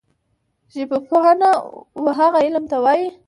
[0.75, 1.51] ژبپوهنه
[2.03, 3.05] وهغه علم ته وايي